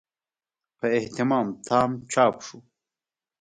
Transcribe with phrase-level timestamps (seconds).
[0.77, 2.57] په اهتمام تام چاپ شو.